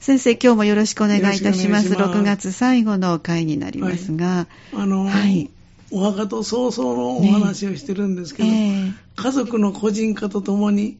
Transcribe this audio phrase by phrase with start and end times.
[0.00, 1.60] 先生、今日もよろしくお願いいたします。
[1.60, 1.94] します。
[1.94, 5.50] 6月最後の回になりますが、あの、はい。
[5.92, 8.52] お墓と早々のお話をしてるんですけど、え
[8.88, 8.92] え。
[9.16, 10.98] 家族の個人化とともに、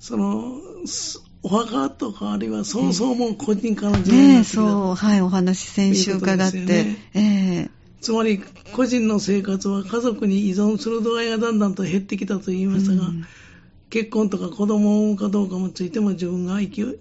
[0.00, 4.56] その、すお墓とかあるいは早々も個人化の時代にねえ、なってきた。
[4.56, 7.20] そう、はい、お話先週伺って、ということですよえ
[7.66, 7.70] え。
[8.00, 8.42] つまり、
[8.74, 13.24] 個人の生活は家族に依存する度合いがだんだんと減ってきたと言いましたが、うん。
[13.90, 16.94] 結婚とか子供を産むかどうかもついても自分が息を、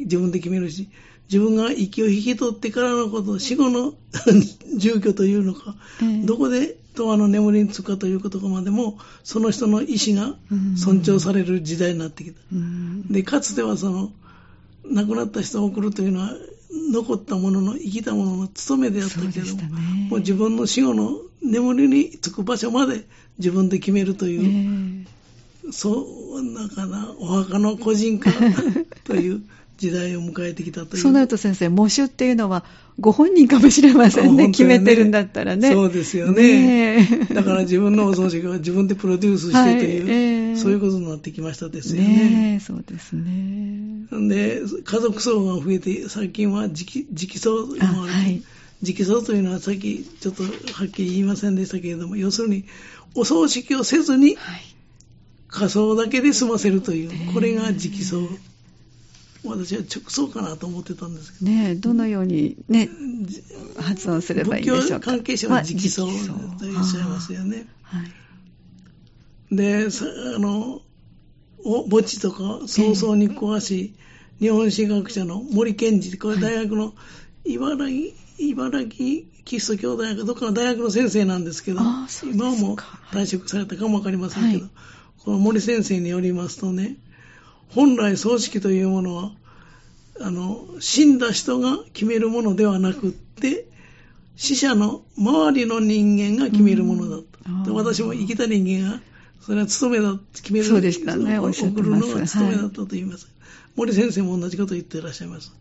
[0.00, 0.88] 自分で決めるし、
[1.30, 3.94] 自分が息を引き取ってからのこと、死後の
[4.76, 6.26] 住居というのか、ええ。
[6.26, 10.36] どこでとあの眠りにつくかということまでも、その人の意思が
[10.76, 12.40] 尊重される時代になってきた。
[12.52, 13.06] うん。
[13.08, 14.12] で、かつてはその、
[14.84, 16.34] 亡くなった人を送るというのは、
[16.92, 20.08] 残ったものの、生きたものの務めであったけれども、ね。
[20.10, 23.06] もう自分の死後の眠りにつく場所まで
[23.38, 25.72] 自分で決めるという、ええ。
[25.72, 28.30] そう、だから、お墓の個人化
[29.04, 29.42] という
[29.80, 31.02] 時代を迎えてきたという。
[31.02, 32.64] そうなると先生、喪主っていうのは
[33.00, 34.28] ご本人かもしれませんね。
[34.28, 35.72] 本当に決めてるんだったらね。
[35.72, 36.42] そうですよね。
[36.42, 42.54] ねえだから自分のお葬式は自分でプロデュースしてという、はいええそういうことになってきましたですよねね。
[42.56, 44.04] えそうですね。
[44.28, 48.42] で、家族葬が増えて、最近は直直葬もあるあはい
[48.82, 50.48] 直葬というのはさっきちょっとは
[50.84, 52.64] っきり言いませんでしたけれども、要するに
[53.14, 54.62] お葬式をせずにはい。
[55.48, 58.28] 仮葬だけで済ませるというええ、これが直葬。
[59.44, 61.50] 私は直葬かなと思ってたんですけど。
[61.50, 62.88] ねえどのようにね、
[63.78, 65.06] 発音すればいいんでしょ仏教うか。
[65.12, 67.66] 関係者は直葬まあといらっしゃいますよね。
[67.82, 68.02] は
[69.50, 69.56] い。
[69.56, 70.04] で、さ
[70.36, 70.82] あの、
[71.64, 73.94] お墓地とか早々に詳しい
[74.40, 76.94] 日本史学者の森健二、これ大学の
[77.44, 78.88] 茨城、茨城
[79.44, 82.76] キリスト教大学、どっかの大学の先生なんですけど、今はもう
[83.14, 84.70] 退職されたかもわかりませんけど、はい
[85.24, 86.96] この森先生によりますとね、
[87.74, 89.32] 本来葬式というものは、
[90.20, 93.66] あの、死んだ人が決めるものではなくって、
[94.36, 97.22] 死者の周りの人間が決めるものだと。
[97.22, 97.30] うん
[97.74, 99.00] 私も生きた人間が、
[99.40, 100.66] それは務めだ決める。
[100.66, 103.28] そうでしたね送おっしゃってます送るのが務めだったと言います。
[103.76, 105.52] 森先生も同じこと言っていらっしゃいます。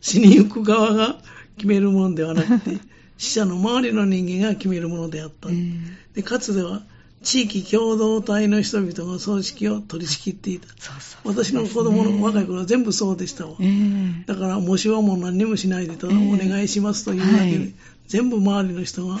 [0.00, 1.18] 死にゆく側が
[1.56, 2.78] 決めるものではなくて、
[3.18, 5.50] 死者の周りの人間が決めるものであった。
[5.50, 6.84] ええでかつては、
[7.24, 10.68] 地域共同体の人々が葬式を取り仕切っていた。
[10.68, 13.56] そうそう私の子供の若い頃は全部そうでしたわ。
[13.60, 17.74] ええだから、模試はもう何にもしないで、ただええお願いしますというだけで、はい
[18.06, 19.18] 全部周りの人が。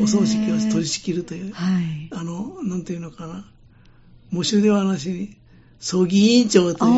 [0.00, 2.08] お葬式を取り仕切るという、はい。
[2.12, 3.44] あの、なんていうのかな、
[4.30, 5.36] 模試ではなしに、
[5.80, 6.88] 葬儀委員長とい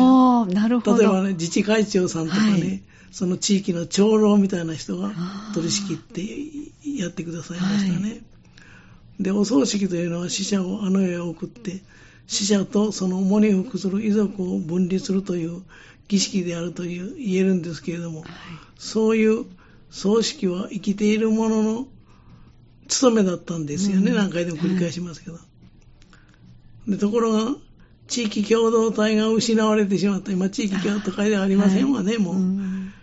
[0.51, 0.99] う、なるほど。
[0.99, 2.81] 例えばね、自治会長さんとかね、はい
[3.13, 5.11] その地域の長老みたいな人が
[5.53, 8.21] 取り仕切ってやってくださいましたね。
[9.19, 11.81] で、お葬式というのは死者をあの世へ送って、
[12.27, 15.61] 死者とその喪に服する遺族を分離するという
[16.07, 18.23] 儀式であるという言えるんですけれども、
[18.77, 19.45] そういう
[19.89, 21.87] 葬式は生きている者の
[22.87, 25.37] 務めだったんですよね、うん何回でも繰り返しますけど。
[26.87, 27.55] でところが、
[28.07, 30.31] 地域共同体が失われてしまった。
[30.31, 32.35] 今、地域共同体ではありませんわね、もう。
[32.35, 32.93] ん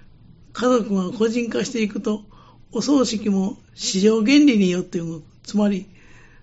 [0.52, 2.24] 家族が個人化していくと、
[2.72, 5.24] お葬式も市場原理によって動く。
[5.42, 5.86] つまり、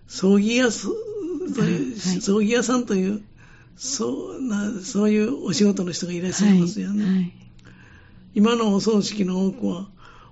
[0.08, 3.22] 葬儀屋葬儀屋さんという、
[3.76, 7.04] そうな、そういうお仕事の人がいらっしゃいますよね。
[7.04, 7.34] はいはい。
[8.34, 9.88] 今のお葬式の多くは、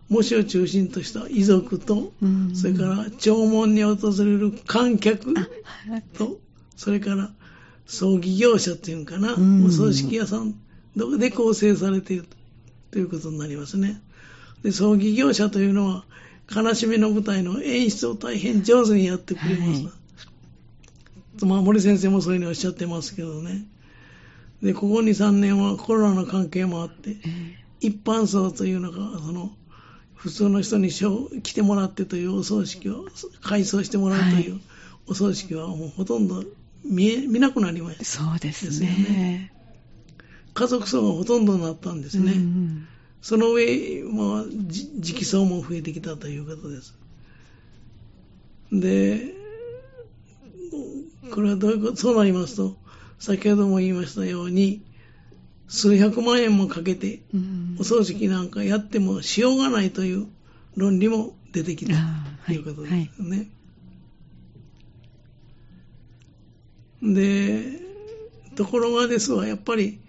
[0.10, 2.56] 模試を中心とした遺族と、うん。
[2.56, 5.42] それから弔問に訪れる観客は
[5.98, 6.04] い。
[6.18, 6.40] と、
[6.76, 7.32] それから
[7.86, 9.66] 葬儀業者っていうのかな、うん。
[9.66, 10.56] お葬式屋さん
[11.20, 12.26] で構成されている
[12.92, 14.02] ということになりますね。
[14.64, 16.06] で葬儀業者というのは、
[16.54, 21.46] 悲しみの舞台の演出を大変上手にやってくれます。
[21.46, 23.66] まあ、森先生もそういうふうにおっしゃってますけどね。
[24.62, 27.16] で、ここ2、3年はコロナの関係もあって、え
[27.82, 29.52] 一般葬というのが、その、
[30.16, 33.06] 普通の人に来てもらってというお葬式を、
[33.42, 34.62] 改装してもらうという、はい
[35.08, 36.44] お葬式はもうほとんど
[36.84, 38.06] 見え、見なくなりましえた。
[38.06, 39.52] そうですですよね。
[40.54, 42.32] 家族葬がほとんどになったんですね。
[42.32, 42.88] うんうん
[43.26, 46.96] その上、まあ、じ直葬も増えてきたということです。
[48.72, 49.34] で、
[51.32, 52.78] これはどういうこと、そうなりますと、
[53.18, 54.84] 先ほども言いましたように、
[55.68, 60.28] 数百万円もかけて、うんお葬式なんかやってもしようがないという
[60.76, 61.96] 論理も出てきた
[62.46, 63.50] ということですね。
[67.02, 67.82] で、
[68.56, 70.00] ところがですわ、やっぱり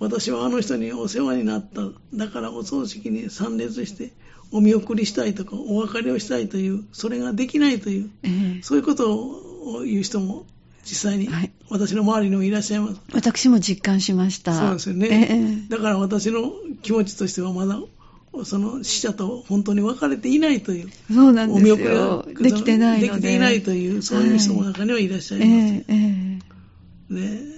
[0.00, 1.82] 私はあの人にお世話になった、
[2.14, 4.12] だからお葬式に参列して
[4.52, 8.28] お見送りしたいとかお別れをしたいという、それができないという、え
[8.60, 10.46] えそういうことを言う人も
[10.84, 13.00] 実際に、はい私の周りにもいらっしゃいます。
[13.12, 14.54] 私も実感しました。
[14.54, 16.50] そうですよね、ええだから私の
[16.82, 17.78] 気持ちとしてはまだ
[18.44, 22.42] その死者と本当に別れていないというそうなんですお見送りよが。
[22.42, 23.12] できてないので。
[23.12, 26.38] できていないというそういう人も中にはいらっしゃいます、えええ
[27.10, 27.57] えね、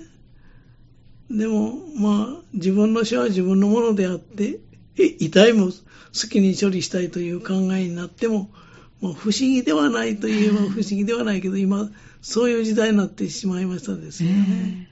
[1.30, 4.58] でもまあ自分の死は自分のものであって
[4.98, 5.72] え遺体も好
[6.28, 8.50] きに処理したいという考えになっても、
[9.00, 11.88] まあ、不思議ではないといえば不思議ではないけど今
[12.20, 14.88] そういう時代になってしまいましたですよね、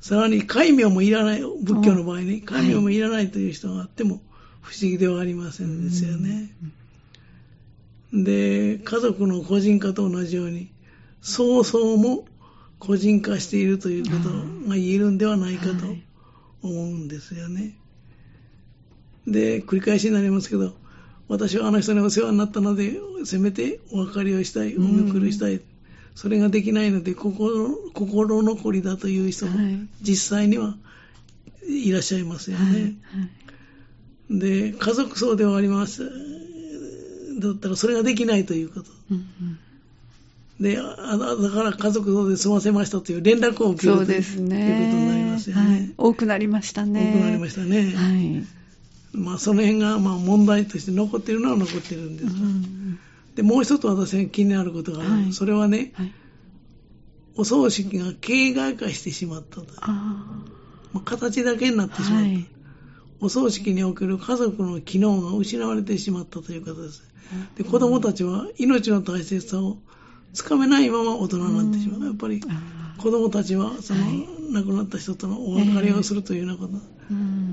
[0.00, 4.20] さらに戒名もいらない仏教の場合ね戒名もいらないという人があっても
[4.60, 6.50] 不思議ではありませんですよね、
[8.12, 10.70] で家族の個人化と同じように
[11.22, 12.26] 曹操も
[12.78, 14.28] 個人化しているということ
[14.68, 16.02] が言えるんではないかとはい
[16.62, 17.76] 思うんですよね。
[19.26, 20.74] で、繰り返しになりますけど、
[21.28, 25.60] 私はあの人にお世話になったので、せめてお別れをしたい、お見送りしたい。
[26.14, 30.74] それができないので心、心残りだという人もはい実際には
[31.68, 32.64] いらっしゃいますよね。
[32.64, 32.98] はいはい
[34.30, 36.10] で、家族葬ではあります。
[37.40, 38.90] だったらそれができないということ。
[39.10, 39.58] うんうん
[40.60, 45.62] で、ああだから家族葬で済ませましたという連絡を受けるそうですということになりねますよね。
[45.62, 45.94] はい。
[45.96, 47.12] 多くなりましたね。
[47.14, 47.92] 多くなりましたね。
[47.94, 48.44] はい。
[49.12, 52.26] まあ、その辺がまあ問題として残っているのは残っているんです。
[52.26, 52.98] うん
[53.36, 55.10] で、もう一つ私が気になることがある。
[55.10, 56.12] はいそれはね、はい。
[57.36, 59.66] お葬式が形骸化してしまったと。
[59.80, 60.42] あ
[60.92, 62.02] まあ形だけになってあ。
[62.02, 62.28] しまった。
[62.28, 62.46] はい。
[63.20, 67.02] お葬式における家族の機能が失われてしまったということです。
[67.56, 69.78] で子供たちは命の大切さを
[70.32, 72.06] つかめないまま大人になってしまう。
[72.06, 76.72] やっぱりあ子供たちはそのはい亡くなった人とのお別れをするというようなこと、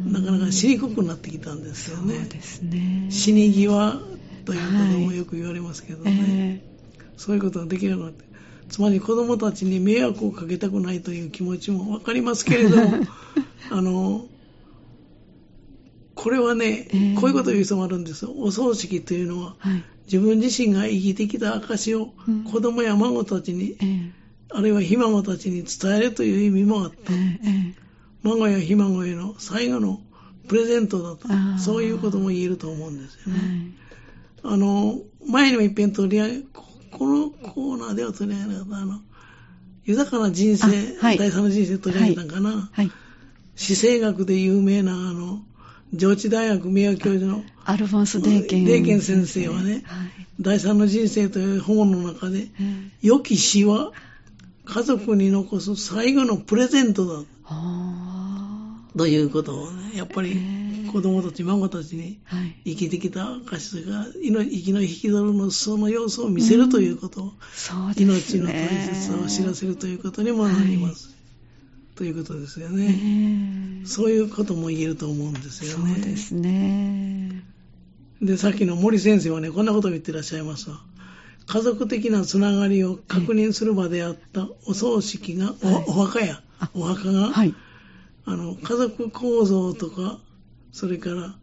[0.10, 2.30] なかなかしにくくなってきたんですよねそう。
[2.30, 3.08] ですね。
[3.10, 4.00] 死に際
[4.46, 6.62] ということもよく言われますけどね。
[6.64, 6.76] え
[7.18, 8.26] そういうことができなくなって。
[8.70, 13.06] つまり子供たちに迷惑をかけたくないという気持ちもわかりますけれども、
[13.70, 14.26] あの、
[16.16, 18.34] これはね、ええこういうことを言う人もあるんですよ。
[18.38, 19.84] お葬式というのは、えはい。
[20.06, 27.12] 自分自身が生きてきた証をうん子供や孫たちに、ええあるいはひ孫たちに伝えるという意味もあった。
[28.24, 30.00] 孫やひ孫への最後の
[30.48, 31.28] プレゼントだと。
[31.60, 33.72] そういうことも言えると思うんですえよね。
[34.44, 39.02] あの、前にも一遍取り上げ、ここのコーナーでは取り上げなかった、あの、
[39.84, 42.70] 豊かな人生、あはい第三の人生取り上げたんかな。
[42.72, 42.92] はい。
[43.56, 45.44] 史政学で有名な、あの、
[45.96, 48.66] 上智大学名誉教授のアルフォンス・デーケン。
[48.66, 49.82] デーケン先生はねはい。
[50.40, 53.94] 第三の人生という本の中で、ええ良き死は
[54.66, 60.38] 家族に残す最後のプレゼントだあということをね、やっぱり
[60.92, 62.20] 子供たち、孫たちに。
[62.66, 67.34] 生きてきた証とか、命生きの引き取るのその様子を見せるということ
[67.92, 68.40] うですね。
[68.40, 71.15] 命の大切さを知らせるということにもなります。
[71.96, 73.82] ということですよえね。
[73.84, 75.96] えそういうことも言えると思うんですよそうね。
[75.96, 77.44] ですね。
[78.22, 80.82] で、さっきの森先生はね、こんなことを言ってらっしゃいますわ。
[81.46, 87.54] 家族的なつながりを確認する場であったお葬式が、おはいお墓やあ、お墓が、はい。
[88.26, 90.20] あの、家族構造とか、
[90.72, 91.36] それから、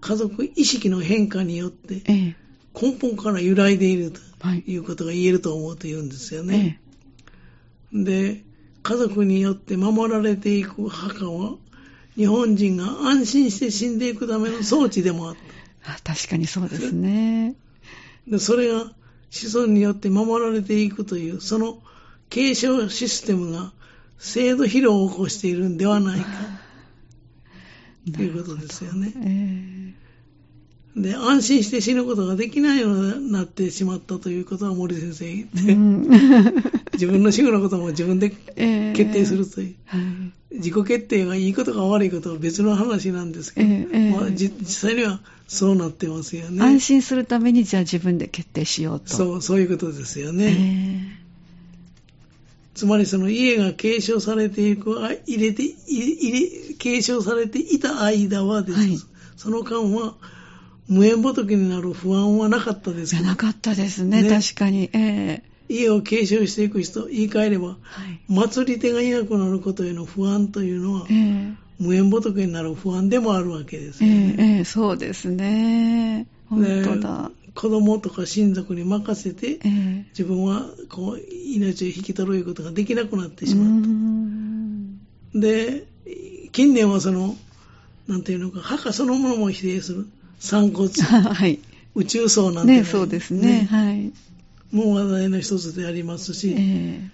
[0.00, 2.36] 家族意識の変化によって、ええ
[2.78, 4.62] 根本から揺らいでいるとはい。
[4.66, 6.80] いうことが言えると思うと言うんですよえね。
[7.94, 8.44] えで、
[8.86, 11.56] 家族によって守られていく墓は、
[12.14, 15.36] 日本人が安心して死んでいくための装置でもあっ
[15.82, 15.92] た。
[15.94, 17.56] あ確かにそうですね。
[18.28, 18.92] でそれが
[19.30, 21.82] 子孫によって守られていくという、その
[22.30, 23.72] 継承システムが
[24.18, 26.26] 制度疲労を起こしているんではないか
[28.14, 29.12] ということですよね。
[29.20, 29.94] え
[30.96, 36.08] で、安心して死ぬことができないようになってしまったということは森先生言っえて、うん
[36.92, 39.74] 自分の死後のことも自分でええ決定するという。
[39.86, 40.00] はい。
[40.56, 46.62] 自己決定がいいことか悪いことは別の話なんですけど、ええええまあじ実際にはそうなってますよね。
[46.62, 49.06] 安心するためにじゃあ自分で決定しようと。
[49.06, 49.08] う。
[49.08, 51.16] そう、そういうことですよえね。
[51.22, 51.26] え
[52.74, 58.98] つまりその家が継承されていく、あ入れて、入れ、継承されていた間はです、はい
[59.36, 60.14] その間は
[60.88, 64.88] 無縁仏になる不安はなかったですな、かったですね、ね確かに。
[64.92, 67.76] ええ家を継承していく人、言い換えれば、はい。
[68.28, 74.34] 祭り手がいなくなることへの不安というのはえ、え無縁仏になる不安でもあるわけですえよね。
[74.38, 76.26] えええそうですね。
[76.48, 77.28] 本当だ。
[77.28, 83.88] で子供とか親族に任せて、ええ自分はこう命を引き取ることができなくなってうしまった。
[83.88, 85.00] ん
[85.34, 85.84] で、
[86.52, 87.36] 近年はその、
[88.08, 90.06] なんていうのか、墓そのものも否定する。
[90.38, 91.60] 散骨、 はい。
[91.94, 93.66] 宇宙層なんて、ね、そうですね。
[93.70, 94.12] はい。
[94.70, 97.10] も話題の一つでありますし、え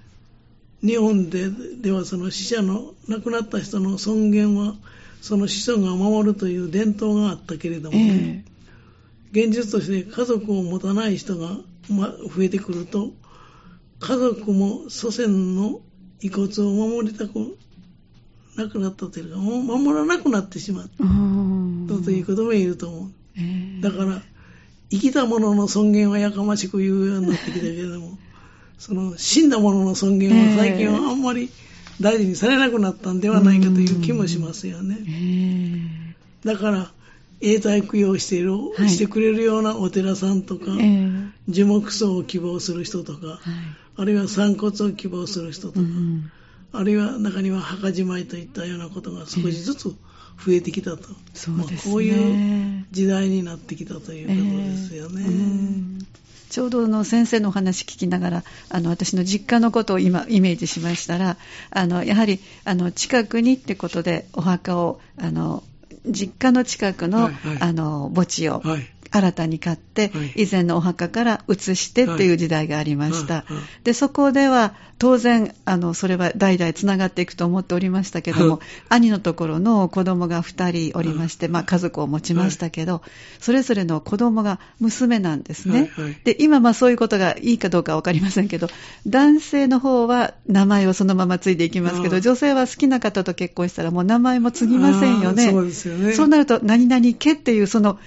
[0.83, 1.49] 日本で
[1.81, 4.75] ではその死者の亡くなった人の尊厳は
[5.21, 8.45] その子孫が守るという伝統があったけれどえもね、
[9.31, 11.57] 現実として家族を持たない人が
[11.89, 13.11] ま増えてくると
[14.01, 15.81] 家族も祖先の
[16.21, 17.57] 遺骨を守りたく
[18.57, 23.11] なくなったというかもう守らなくなってしまったということも言えると思う。
[23.37, 24.23] ええだから、
[24.93, 28.19] 生きた者の尊厳はやかましく言うようになってきたけれども、
[28.79, 31.51] その死んだ者の尊厳は最近はあんまり
[31.99, 34.99] 大事にされなくなったんではないかという気もしますよえね。
[36.45, 36.93] えだから、
[37.41, 38.91] 永代供養している、はい。
[38.91, 41.09] してくれるようなお寺さんとか、ええ。
[41.49, 43.39] 樹木葬を希望する人とか、はい。
[43.97, 46.31] あるいは散骨を希望する人とか、うん
[46.75, 49.95] あるいは中には墓じまいといったようなことが少しずつ
[50.39, 51.09] 増えてきたと。
[51.35, 51.65] そうね。
[51.65, 55.23] まあこういう時代になってきたということですよね。
[55.23, 56.07] ええうん
[56.53, 61.39] ちょうどの先生のお話聞きながらあの私の実家のことを今イメージしましたら
[61.71, 65.63] あのやはりあの近くにってことでお墓をあの
[66.05, 68.87] 実家の近くの,、はいはいあの墓地をはい。
[69.13, 70.45] 新たに買って、はい。
[70.45, 73.45] 以前のお墓から移してっていう時代がありました。
[73.85, 78.61] で、そこでは当然、あの、それは代々つながっていくと思っておりましたけども、はい。
[78.89, 83.03] 兄のところの子供が2人おりまして、まあ家族を持ちましたけど、
[83.41, 85.91] それぞれの子供が娘なんですね。
[86.25, 88.69] で、今まあそういうことがいいかどうかわかりませんけど、
[89.07, 95.51] 男性の方は名前をそのまま継いでいきますけど、女性は好きな方と結婚したらもう名前も継ぎませんよね。
[95.51, 96.13] そうですよね。
[96.13, 97.99] そうなると、何々家っていう、その、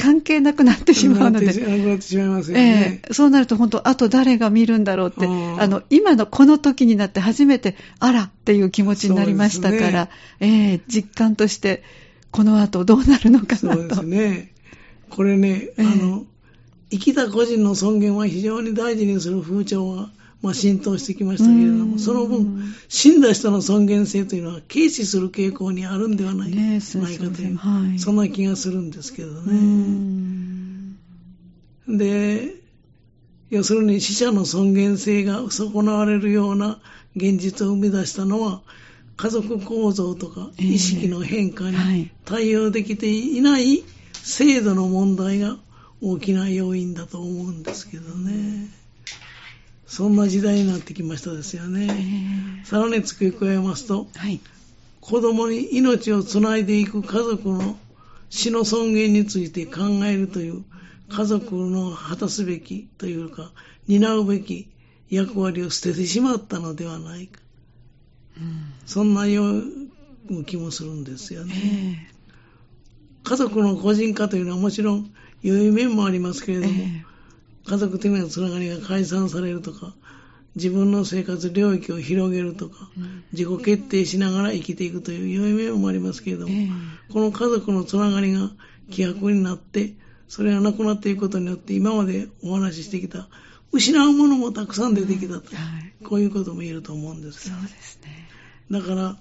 [0.00, 3.08] 関係なくなってしまうので、なってしまいますよねえ。
[3.10, 10.08] えそうなると、本当、あと誰が見るんだろうって、あの、今のこの時になって初めて、あらっていう気持ちになりましたから、
[10.40, 11.82] ええ実感として、
[12.30, 13.66] この後どうなるのかなと。
[13.66, 14.52] そうですね。
[15.10, 16.24] これね、ええあの、
[16.90, 20.10] 生きた個人の尊厳は非常に大事にする風潮が、
[20.42, 21.90] まあ、浸透してきましたけれどうん。
[21.90, 27.98] も、その分、死んだ人の尊厳性というのは軽視する傾向にあるんではない,、ねないかという、はい。
[27.98, 29.52] そんな気がするんですけどうね。
[29.52, 30.96] ん。
[31.88, 32.54] で、
[33.50, 36.80] 要するに死者の尊厳性が損なわれるような
[37.16, 38.62] 現実を生み出したのは、
[39.16, 40.66] 家族構造とかええ。
[40.66, 41.98] 意識の変化はい。
[41.98, 43.84] に対応できていない
[44.22, 45.58] 制度の問題が
[46.00, 48.79] 大きな要因だと思うんですけどね。
[49.90, 52.60] そんな時代になってきましたですよえね。
[52.62, 54.38] えさらに付け加えますと、はい。
[55.00, 57.76] 子供に命をつないでいく家族の
[58.28, 60.62] 死の尊厳について考えるという
[61.08, 63.50] 家族の果たすべきというか
[63.88, 64.70] 担うべき
[65.08, 67.40] 役割を捨ててしまったのではないか。
[68.38, 69.42] うんそんなよ
[70.28, 72.08] う気もするんですよえね。
[72.08, 72.14] え
[73.24, 77.09] 家族の個人化というのはもちろん良い面もありますけれども、え
[77.70, 79.94] 家族的なつながりが解散されるとか
[80.56, 86.68] 自分の生活領域を広げるとかえうん自己決定しながら生きていくという良い面もありますけれども、ええ
[87.12, 88.50] この家族のつながりが
[88.90, 89.92] 希薄になって、
[90.28, 93.28] それがなくなっていくことによって、今までお話ししてきた、
[93.72, 96.04] 失うものもたくさん出てきたと、はい。
[96.04, 98.28] こういうことも言えると思うんですよそうですね。
[98.70, 99.16] だから、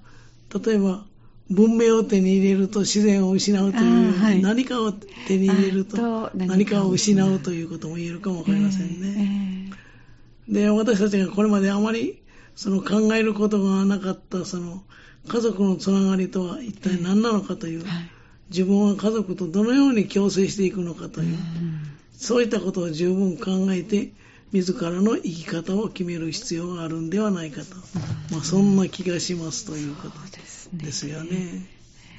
[0.65, 1.05] 例えば、
[1.49, 4.41] 文明を手に入れると自然を失うという、はい。
[4.41, 7.39] 何かを手に入れると何かを失う。
[7.39, 9.71] ということも言えるかもわかりませんね。
[10.47, 10.53] ええ。
[10.53, 12.21] で、私たちがこれまであまり
[12.55, 14.83] その考えることがなかった、その
[15.27, 18.09] 家族のつながりとは一体何なのかという、はい。
[18.51, 21.37] 自分は家族とどのように共生していくのかという、うん。
[22.11, 24.11] そういったことを十分考えて、
[24.51, 27.75] 自らの生き方を決める必要があるんではないかと、
[28.31, 30.17] まあ、そんな気がしますということ。
[30.17, 30.19] そう
[30.73, 31.13] ですね。
[31.13, 31.65] ですよね。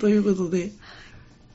[0.00, 0.72] ということで、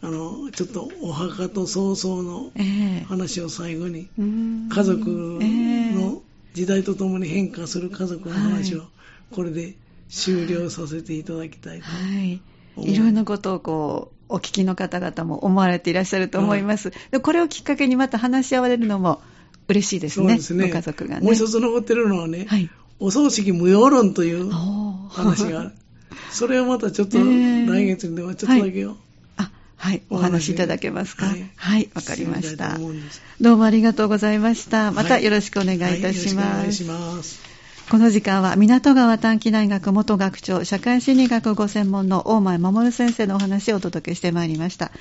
[0.01, 6.21] あの、ちょっとお墓と葬送のええ話を最後に、うん家族ええの
[6.53, 8.85] 時代とともに変化する家族の話をは
[9.31, 9.75] これで
[10.09, 11.85] 終了させていただきたいと。
[11.85, 12.39] はい。
[12.75, 16.91] 思ういろんなことをこう、お聞きの方々も思われていらっしゃると思います。
[17.11, 19.21] でこれをきっかけにまた話し合われるのも
[19.67, 20.27] 嬉しいですね。
[20.27, 20.67] そうですね。
[20.67, 21.25] ご家族がね。
[21.25, 22.69] もう一つ残ってるのはね、はい。
[22.99, 25.71] お葬式無用論という話がある。
[26.31, 28.98] それをまたちょっとえー来月にではちょっとだけを
[29.38, 30.01] あ、はい。
[30.10, 31.25] お話しいただけますか？
[31.25, 31.89] ははいい。
[31.93, 32.77] わ、かりました
[33.41, 34.91] どうもありがとうございました。
[34.91, 36.36] またはいよろしくお願いいたします。
[36.38, 37.55] はいお願いします。
[37.89, 44.91] この時間は港川短期大学元学長社会心理学ご専門の大前守先生のお話をお届けしてまいりました。